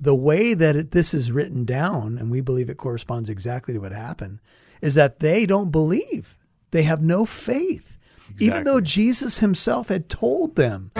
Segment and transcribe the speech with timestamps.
[0.00, 3.80] the way that it, this is written down, and we believe it corresponds exactly to
[3.80, 4.40] what happened,
[4.80, 6.38] is that they don't believe.
[6.70, 8.46] They have no faith, exactly.
[8.46, 10.90] even though Jesus himself had told them.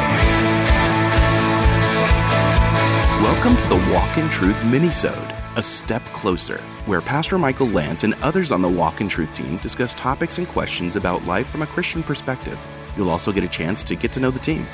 [3.23, 8.13] Welcome to the Walk in Truth minisode, a step closer, where Pastor Michael Lance and
[8.23, 11.67] others on the Walk in Truth team discuss topics and questions about life from a
[11.67, 12.59] Christian perspective.
[12.99, 14.67] You'll also get a chance to get to know the team.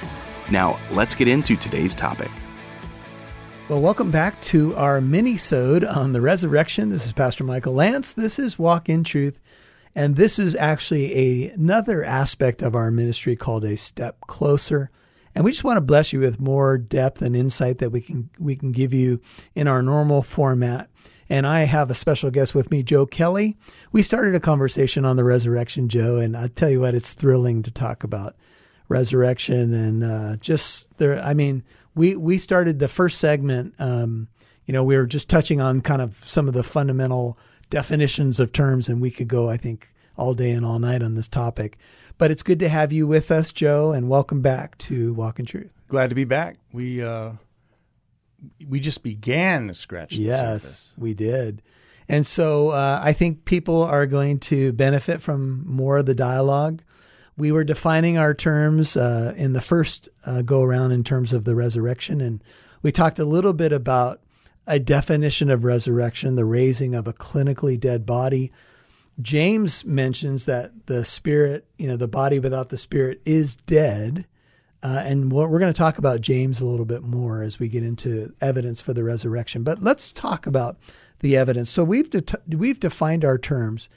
[0.51, 2.31] Now, let's get into today's topic.
[3.69, 6.91] Well, welcome back to our mini-sode on the resurrection.
[6.91, 8.13] This is Pastor Michael Lance.
[8.13, 9.41] This is Walk in Truth.
[9.93, 14.93] And this is actually a, another aspect of our ministry called a step closer.
[15.35, 18.31] And we just want to bless you with more depth and insight that we can
[18.39, 19.21] we can give you
[19.57, 20.89] in our normal format.
[21.29, 23.57] And I have a special guest with me, Joe Kelly.
[23.91, 27.65] We started a conversation on the resurrection, Joe, and I tell you what, it's thrilling
[27.65, 28.37] to talk about
[28.89, 31.21] resurrection and uh, just there.
[31.21, 31.65] I mean,
[31.95, 33.75] we we started the first segment.
[33.79, 34.29] Um,
[34.65, 37.39] you know, we were just touching on kind of some of the fundamental
[37.71, 41.15] definitions of terms, and we could go, I think, all day and all night on
[41.15, 41.79] this topic.
[42.19, 45.47] But it's good to have you with us, Joe, and welcome back to Walk in
[45.47, 45.75] Truth.
[45.89, 46.59] Glad to be back.
[46.73, 47.33] We uh,
[48.67, 50.15] we just began to scratch.
[50.15, 51.63] yes, we did.
[52.09, 56.83] And so uh, I think people are going to benefit from more of the dialogue.
[57.37, 61.45] We were defining our terms uh, in the first uh, go around in terms of
[61.45, 62.43] the resurrection, and
[62.83, 64.21] we talked a little bit about
[64.67, 68.53] a definition of resurrection, the raising of a clinically dead body.
[69.21, 74.27] James mentions that the spirit, you know, the body without the spirit is dead.
[74.83, 77.83] Uh, and we're going to talk about James a little bit more as we get
[77.83, 79.63] into evidence for the resurrection.
[79.63, 80.77] But let's talk about
[81.21, 81.71] the evidence.
[81.71, 83.89] So we've de- we've defined our terms.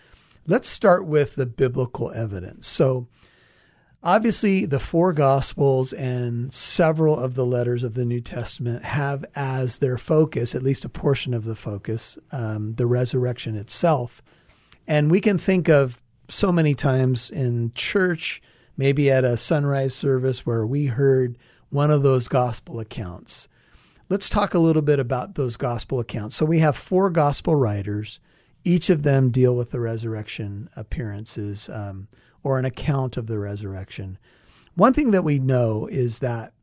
[0.50, 2.67] Let's start with the biblical evidence.
[2.67, 3.08] So
[4.02, 9.80] Obviously, the four Gospels and several of the letters of the New Testament have as
[9.80, 14.22] their focus, at least a portion of the focus, um, the resurrection itself.
[14.88, 18.42] And we can think of so many times in church,
[18.77, 23.49] maybe at a sunrise service where we heard one of those gospel accounts.
[24.08, 26.38] Let's talk a little bit about those gospel accounts.
[26.38, 28.21] So we have four gospel writers.
[28.64, 31.70] Each of them deal with the resurrection appearances.
[31.70, 32.08] Um,
[32.43, 34.17] or an account of the resurrection.
[34.75, 36.53] One thing that we know is that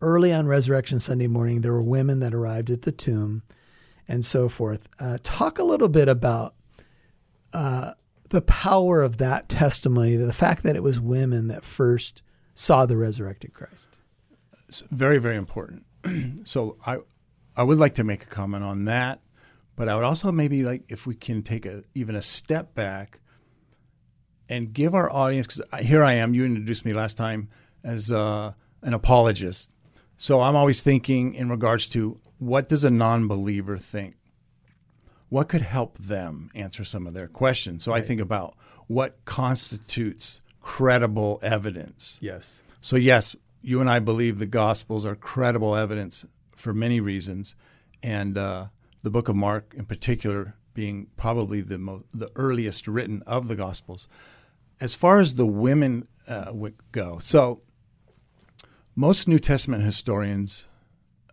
[0.00, 3.42] early on Resurrection Sunday morning, there were women that arrived at the tomb
[4.06, 4.88] and so forth.
[4.98, 6.54] Uh, talk a little bit about
[7.52, 7.92] uh,
[8.30, 12.22] the power of that testimony, the fact that it was women that first
[12.54, 13.88] saw the resurrected Christ.
[14.68, 15.84] It's very, very important.
[16.44, 16.98] so I,
[17.56, 19.20] I would like to make a comment on that,
[19.76, 23.20] but I would also maybe like if we can take a even a step back
[24.48, 26.34] and give our audience because here I am.
[26.34, 27.48] You introduced me last time
[27.84, 29.72] as uh, an apologist,
[30.16, 34.16] so I'm always thinking in regards to what does a non-believer think?
[35.28, 37.84] What could help them answer some of their questions?
[37.84, 38.02] So right.
[38.02, 38.56] I think about
[38.88, 42.18] what constitutes credible evidence.
[42.20, 42.62] Yes.
[42.80, 46.24] So yes, you and I believe the Gospels are credible evidence
[46.56, 47.54] for many reasons,
[48.02, 48.66] and uh,
[49.02, 53.56] the Book of Mark, in particular, being probably the mo- the earliest written of the
[53.56, 54.08] Gospels
[54.80, 56.52] as far as the women uh,
[56.90, 57.60] go, so
[58.96, 60.66] most New Testament historians,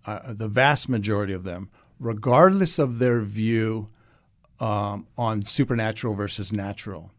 [0.06, 1.70] uh, the vast majority of them,
[2.00, 3.90] regardless of their view
[4.60, 7.12] um, on supernatural versus natural,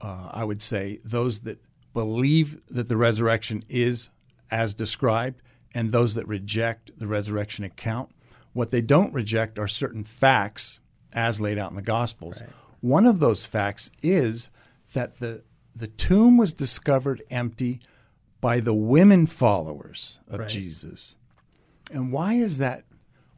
[0.00, 1.58] uh, I would say those that
[1.92, 4.10] believe that the resurrection is
[4.50, 5.42] as described
[5.74, 8.10] and those that reject the resurrection account.
[8.54, 10.80] What they don't reject are certain facts
[11.12, 12.40] as laid out in the Gospels.
[12.40, 12.50] Right.
[12.80, 14.48] One of those facts is
[14.94, 15.42] that the
[15.76, 17.80] the tomb was discovered empty
[18.40, 20.48] by the women followers of right.
[20.48, 21.16] Jesus.
[21.92, 22.84] And why is that?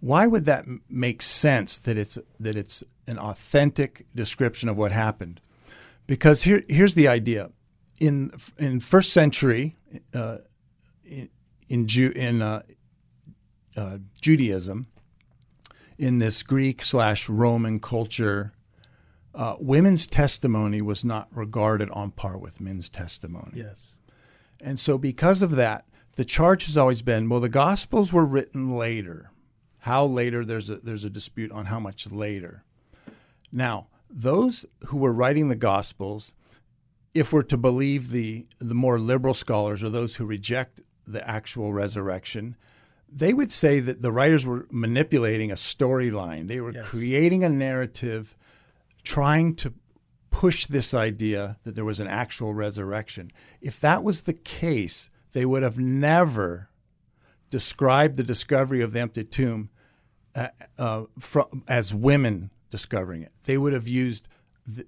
[0.01, 5.41] Why would that make sense that it's that it's an authentic description of what happened?
[6.07, 7.51] Because here, here's the idea:
[7.99, 9.77] in in first century,
[10.15, 10.39] uh,
[11.05, 11.31] in
[11.69, 12.63] in, Ju- in uh,
[13.77, 14.87] uh, Judaism,
[15.99, 18.53] in this Greek slash Roman culture
[19.37, 23.53] uh, women's testimony was not regarded on par with men's testimony.
[23.55, 23.99] Yes.
[24.63, 25.85] And so, because of that,
[26.17, 29.31] the charge has always been well, the Gospels were written later.
[29.81, 30.45] How later?
[30.45, 32.65] There's a, there's a dispute on how much later.
[33.53, 36.33] Now, those who were writing the Gospels,
[37.15, 41.75] if we're to believe the, the more liberal scholars or those who reject the actual
[41.75, 42.57] resurrection,
[43.09, 46.49] they would say that the writers were manipulating a storyline.
[46.49, 46.87] They were yes.
[46.89, 48.37] creating a narrative
[49.05, 49.73] trying to
[50.31, 53.31] push this idea that there was an actual resurrection.
[53.61, 56.69] If that was the case, they would have never
[57.51, 59.71] described the discovery of the empty tomb
[60.35, 60.49] uh,
[60.79, 63.33] uh, from, as women discovering it.
[63.45, 64.29] They would have used
[64.67, 64.87] the,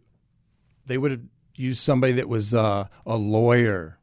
[0.85, 1.23] they would have
[1.55, 3.98] used somebody that was uh, a lawyer,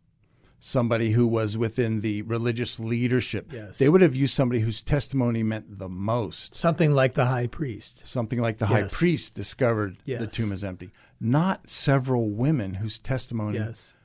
[0.66, 3.54] somebody who was within the religious leadership.
[3.54, 3.78] Yes.
[3.78, 6.56] They would have used somebody whose testimony meant the most.
[6.56, 8.08] Something like the high priest.
[8.08, 10.90] Something like the high priest discovered the tomb is empty.
[11.22, 13.96] Not several women whose testimony Yes.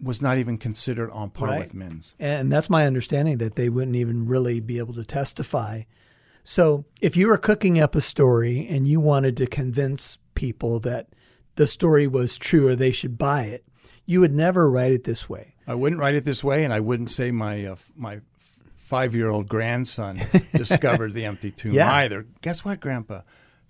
[0.00, 1.60] was not even considered on par Right.
[1.60, 2.14] with men's.
[2.18, 5.82] And that's my understanding that they wouldn't even really be able to testify.
[6.44, 11.08] So if you were cooking up a story and you wanted to convince people that
[11.56, 13.64] the story was true or they should buy it,
[14.06, 15.54] you would never write it this way.
[15.70, 18.20] I wouldn't write it this way, and I wouldn't say my uh, my
[18.76, 20.20] five year old grandson
[20.54, 21.92] discovered the empty tomb Yeah.
[22.02, 22.26] either.
[22.42, 23.20] Guess what, Grandpa?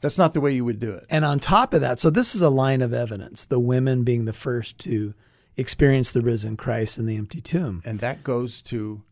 [0.00, 1.04] That's not the way you would do it.
[1.10, 4.24] And on top of that, so this is a line of evidence, the women being
[4.24, 5.12] the first to
[5.58, 7.82] experience the risen Christ in the empty tomb.
[7.84, 9.02] And that goes to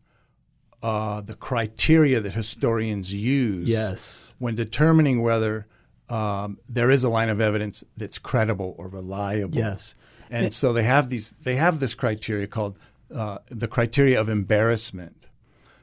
[0.81, 4.33] uh, the criteria that historians use Yes.
[4.39, 5.67] when determining whether
[6.09, 9.59] um, there is a line of evidence that's credible or reliable.
[9.59, 9.93] Yes.
[10.31, 11.31] And so they have these.
[11.31, 12.77] They have this criteria called
[13.13, 15.27] uh, the criteria of embarrassment.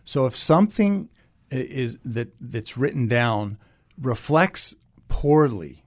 [0.05, 1.09] So if something
[1.51, 3.59] is that that's written down
[4.01, 4.75] reflects
[5.09, 5.85] poorly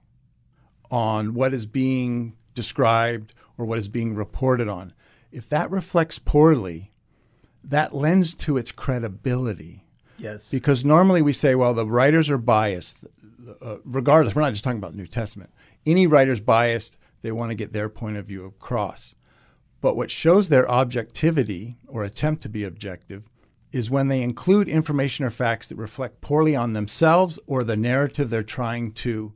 [0.90, 4.92] on what is being described or what is being reported on,
[5.30, 6.90] if that reflects poorly,
[7.62, 9.84] that lends to its credibility.
[10.18, 10.50] Yes.
[10.50, 13.04] Because normally we say, well, the writers are biased.
[13.62, 15.50] Uh, regardless, we're not just talking about the New Testament.
[15.86, 19.14] Any writer's biased, they want to get their point of view across.
[19.80, 23.28] But what shows their objectivity or attempt to be objective
[23.72, 28.28] is when they include information or facts that reflect poorly on themselves or the narrative
[28.28, 29.32] they're trying to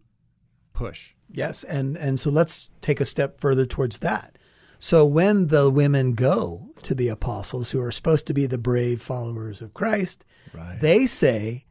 [0.73, 1.15] push.
[1.31, 4.37] Yes, and and so let's take a step further towards that.
[4.79, 9.01] So when the women go to the apostles who are supposed to be the brave
[9.01, 10.79] followers of Christ, Right.
[10.81, 11.65] they say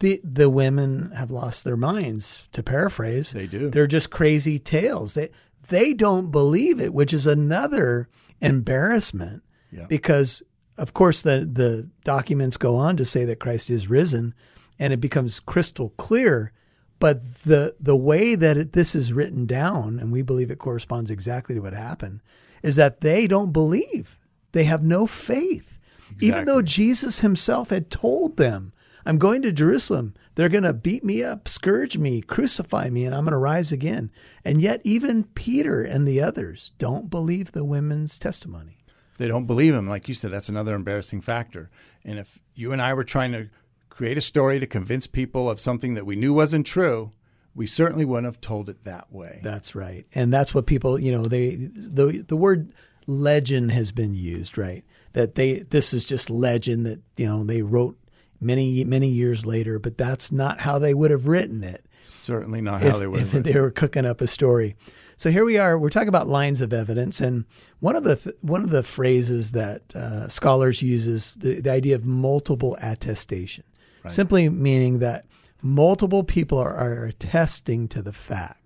[0.00, 3.32] the the women have lost their minds, to paraphrase.
[3.32, 3.70] They do.
[3.70, 5.14] They're just crazy tales.
[5.14, 5.28] They
[5.68, 8.08] they don't believe it, which is another
[8.40, 9.86] embarrassment Yeah.
[9.88, 10.42] because
[10.78, 14.34] of course the the documents go on to say that Christ is risen
[14.78, 16.52] and it becomes crystal clear
[16.98, 21.10] but the the way that it, this is written down and we believe it corresponds
[21.10, 22.20] exactly to what happened
[22.62, 24.18] is that they don't believe.
[24.52, 25.78] They have no faith.
[26.20, 28.72] Even though Jesus himself had told them
[29.06, 33.14] I'm going to Jerusalem they're going to beat me up scourge me crucify me and
[33.14, 34.10] I'm going to rise again
[34.44, 38.78] and yet even Peter and the others don't believe the women's testimony
[39.18, 39.86] They don't believe him.
[39.86, 41.70] Like you said, that's another embarrassing factor.
[42.04, 43.48] And if you and I were trying to
[43.88, 47.12] create a story to convince people of something that we knew wasn't true,
[47.54, 49.38] we certainly wouldn't have told it that way.
[49.42, 50.04] That's right.
[50.14, 52.72] And that's what people, you know, they the the word
[53.06, 54.82] legend has been used, right?
[55.12, 57.96] That they this is just legend that, you know, they wrote
[58.44, 62.82] many many years later, but that's not how they would have written it certainly not
[62.82, 63.44] how they would if have.
[63.44, 64.76] they were cooking up a story.
[65.16, 65.78] So here we are.
[65.78, 67.44] We're talking about lines of evidence, and
[67.80, 71.70] one of the th- one of the phrases that uh, scholars use is the, the
[71.70, 73.64] idea of multiple attestation,
[74.06, 75.24] simply meaning that
[75.62, 78.60] multiple people are, are attesting to the fact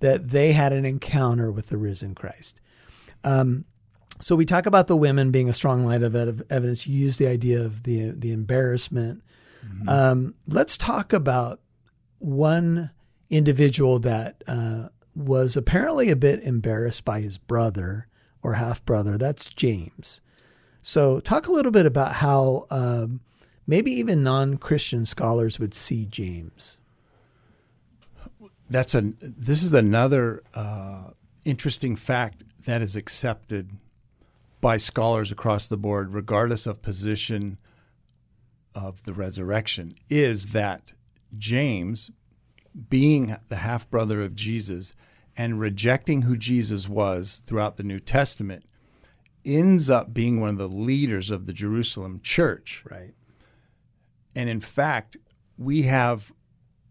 [0.00, 2.60] that they had an encounter with the risen Christ.
[3.24, 3.64] Um,
[4.20, 6.86] so we talk about the women being a strong line of ev- evidence.
[6.86, 9.22] You use the idea of the the embarrassment.
[9.88, 11.60] Um, let's talk about
[12.18, 12.90] one
[13.30, 18.08] individual that uh, was apparently a bit embarrassed by his brother
[18.42, 19.16] or half brother.
[19.16, 20.20] That's James.
[20.82, 23.20] So, talk a little bit about how um,
[23.66, 26.78] maybe even non Christian scholars would see James.
[28.68, 29.12] That's a.
[29.20, 31.10] This is another uh,
[31.44, 33.70] interesting fact that is accepted
[34.64, 37.58] by scholars across the board, regardless of position
[38.74, 40.94] of the resurrection, is that
[41.36, 42.10] James,
[42.88, 44.94] being the half brother of Jesus
[45.36, 48.64] and rejecting who Jesus was throughout the New Testament,
[49.44, 52.82] ends up being one of the leaders of the Jerusalem church.
[52.90, 53.12] Right.
[54.34, 55.18] And in fact,
[55.58, 56.32] we have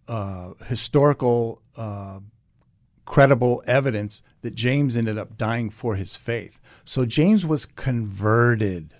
[0.07, 2.19] uh, historical, uh,
[3.05, 6.61] credible evidence that James ended up dying for his faith.
[6.85, 8.93] So James was converted.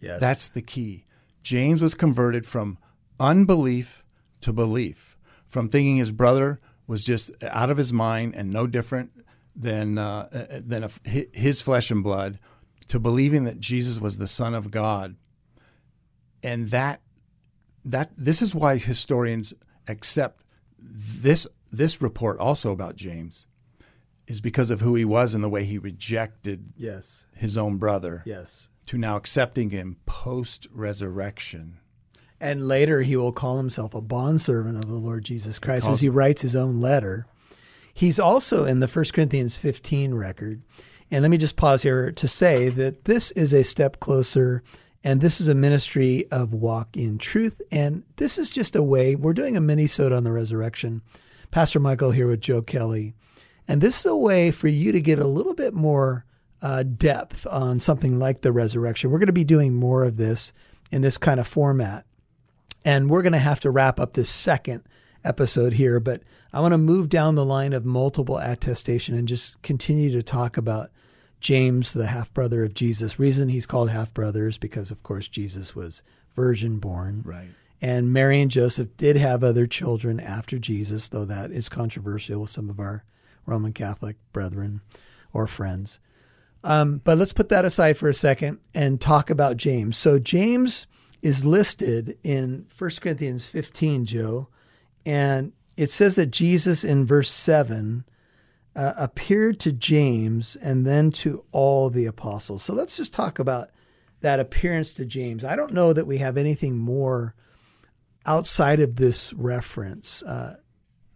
[0.00, 0.20] Yes.
[0.20, 1.04] That's the key.
[1.42, 2.78] James was converted from
[3.20, 4.02] unbelief
[4.40, 9.10] to belief, from thinking his brother was just out of his mind and no different
[9.56, 10.90] than uh, than a,
[11.32, 12.38] his flesh and blood,
[12.88, 15.16] to believing that Jesus was the Son of God,
[16.42, 17.00] and that
[17.84, 19.54] that this is why historians
[19.86, 20.44] accept
[20.78, 21.46] this
[21.76, 23.46] this report also about James
[24.26, 27.26] is because of who he was and the way he rejected Yes.
[27.34, 28.68] his own brother Yes.
[28.86, 31.78] to now accepting him post resurrection.
[32.40, 36.08] And later he will call himself a bondservant of the Lord Jesus Christ as he
[36.08, 37.26] writes his own letter.
[37.92, 40.62] He's also in the 1 Corinthians 15 record.
[41.10, 44.62] And let me just pause here to say that this is a step closer
[45.04, 47.60] and this is a ministry of walk in truth.
[47.70, 51.02] And this is just a way, we're doing a mini on the resurrection.
[51.54, 53.14] Pastor Michael here with Joe Kelly.
[53.68, 56.26] And this is a way for you to get a little bit more
[56.60, 59.08] uh, depth on something like the resurrection.
[59.08, 60.52] We're going to be doing more of this
[60.90, 62.06] in this kind of format.
[62.84, 64.82] And we're going to have to wrap up this second
[65.22, 69.62] episode here, but I want to move down the line of multiple attestation and just
[69.62, 70.90] continue to talk about
[71.38, 73.20] James, the half brother of Jesus.
[73.20, 76.02] Reason he's called half brother is because, of course, Jesus was
[76.34, 77.22] virgin born.
[77.24, 77.50] Right.
[77.80, 82.50] And Mary and Joseph did have other children after Jesus, though that is controversial with
[82.50, 83.04] some of our
[83.46, 84.80] Roman Catholic brethren
[85.32, 86.00] or friends.
[86.62, 89.98] Um, but let's put that aside for a second and talk about James.
[89.98, 90.86] So James
[91.22, 94.48] is listed in 1 Corinthians 15, Joe,
[95.04, 98.04] and it says that Jesus in verse 7
[98.76, 102.62] uh, appeared to James and then to all the apostles.
[102.62, 103.70] So let's just talk about
[104.20, 105.44] that appearance to James.
[105.44, 107.34] I don't know that we have anything more
[108.26, 110.56] outside of this reference uh,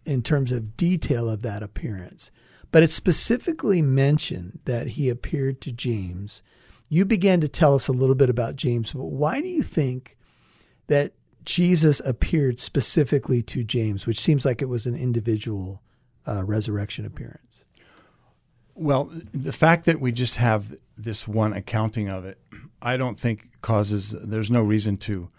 [0.05, 2.31] in terms of detail of that appearance,
[2.71, 6.43] but it specifically mentioned that he appeared to James.
[6.87, 10.17] You began to tell us a little bit about James, but why do you think
[10.87, 11.13] that
[11.43, 15.81] Jesus appeared specifically to James, which seems like it was an individual
[16.27, 17.65] uh, resurrection appearance?
[18.75, 22.39] Well, the fact that we just have this one accounting of it,
[22.81, 24.15] I don't think causes.
[24.21, 25.29] There's no reason to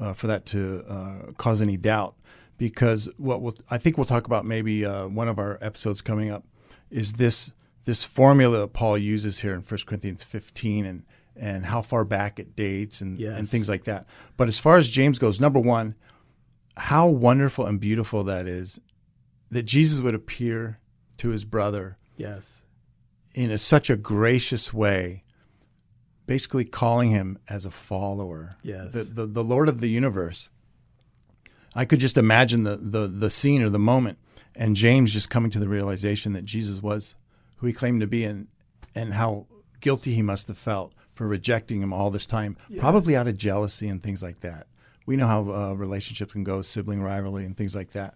[0.00, 2.14] uh, for that to uh, cause any doubt,
[2.58, 6.30] because what we'll, I think we'll talk about maybe uh, one of our episodes coming
[6.30, 6.44] up
[6.90, 7.52] is this
[7.84, 11.04] this formula that Paul uses here in 1 Corinthians 15 and
[11.38, 13.38] and how far back it dates and, yes.
[13.38, 14.06] and things like that.
[14.36, 15.94] But as far as James goes, number one,
[16.76, 18.80] how wonderful and beautiful that is
[19.50, 20.78] that Jesus would appear
[21.18, 21.96] to his brother.
[22.16, 22.64] Yes.
[23.34, 25.24] In a, such a gracious way,
[26.26, 28.56] basically calling him as a follower.
[28.62, 28.92] Yes.
[28.92, 30.48] The, the, the Lord of the universe.
[31.74, 34.18] I could just imagine the, the, the scene or the moment
[34.54, 37.14] and James just coming to the realization that Jesus was
[37.58, 38.48] who he claimed to be and,
[38.94, 39.46] and how
[39.80, 42.80] guilty he must have felt for rejecting him all this time, yes.
[42.80, 44.66] probably out of jealousy and things like that.
[45.06, 48.14] We know how uh, relationships can go, sibling rivalry and things like that.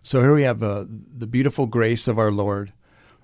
[0.00, 2.72] So here we have uh, the beautiful grace of our Lord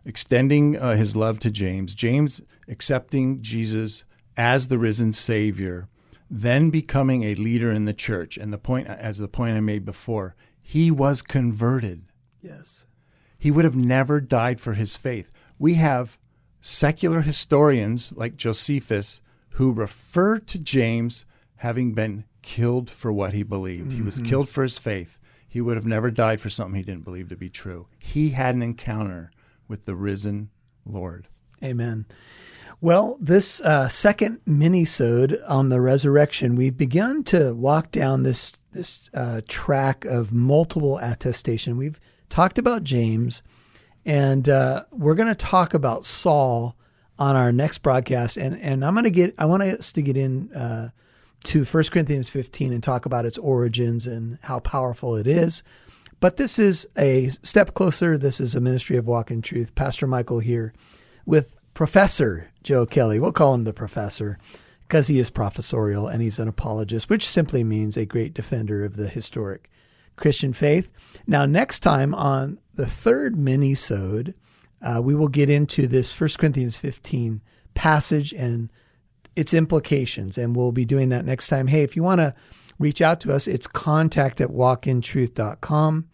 [0.07, 4.05] extending uh, his love to James, James accepting Jesus
[4.39, 5.89] as the risen Savior,
[6.31, 8.39] then becoming a leader in the church.
[8.39, 12.05] And the point, as the point I made before, he was converted.
[12.41, 12.87] Yes.
[13.39, 15.31] He would have never died for his faith.
[15.59, 16.19] We have
[16.61, 21.25] secular historians like Josephus who refer to James
[21.57, 23.89] having been killed for what he believed.
[23.89, 23.97] Mm-hmm.
[23.97, 24.27] He was mm-hmm.
[24.27, 25.21] killed for his faith.
[25.51, 27.87] He would have never died for something he didn't believe to be true.
[27.99, 29.31] He had an encounter
[29.67, 30.51] with the risen
[30.85, 31.29] Lord.
[31.63, 32.07] Amen.
[32.81, 39.11] Well, this uh, second mini-sode on the resurrection, we've begun to walk down this this
[39.15, 41.77] uh, track of multiple attestation.
[41.77, 41.99] We've
[42.29, 43.43] talked about James.
[44.05, 46.77] And uh, we're going to talk about Saul
[47.19, 48.37] on our next broadcast.
[48.37, 50.91] And, and I'm going to get, I want us to get in uh,
[51.45, 55.63] to 1 Corinthians 15 and talk about its origins and how powerful it is.
[56.21, 58.17] But this is a step closer.
[58.19, 59.75] This is a ministry of walk in truth.
[59.75, 60.73] Pastor Michael here
[61.29, 63.21] with Professor Joe Kelly.
[63.21, 64.39] We'll call him the professor
[64.89, 68.97] because he is professorial and he's an apologist, which simply means a great defender of
[68.97, 69.69] the historic
[70.17, 70.91] Christian faith.
[71.27, 74.35] Now, next time on the third mini-sode,
[74.81, 77.43] uh, we will get into this 1 Corinthians 15
[77.75, 78.73] passage and
[79.37, 81.67] its implications, and we'll be doing that next time.
[81.67, 82.35] Hey, if you want to
[82.79, 86.09] reach out to us, it's contact at walkintruth.com.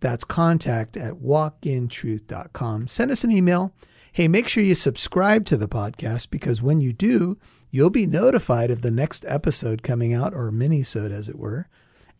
[0.00, 2.88] That's contact at walkintruth.com.
[2.88, 3.74] Send us an email.
[4.14, 7.36] Hey, make sure you subscribe to the podcast because when you do,
[7.70, 11.68] you'll be notified of the next episode coming out, or mini-sode as it were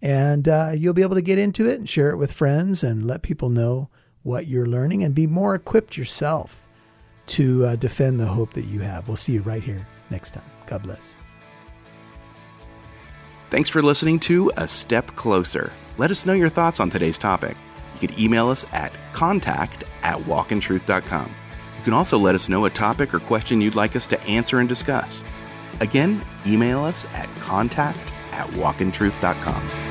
[0.04, 3.06] and uh, you'll be able to get into it and share it with friends and
[3.06, 3.88] let people know
[4.22, 6.68] what you're learning and be more equipped yourself
[7.26, 9.08] to uh, defend the hope that you have.
[9.08, 10.44] We'll see you right here next time.
[10.66, 11.14] God bless.
[13.48, 15.72] Thanks for listening to A Step Closer.
[15.96, 17.56] Let us know your thoughts on today's topic.
[17.98, 21.34] You can email us at contact at walkintruth.com.
[21.84, 24.58] You can also let us know a topic or question you'd like us to answer
[24.58, 25.22] and discuss.
[25.82, 29.83] Again, email us at contact at walkintruth.com.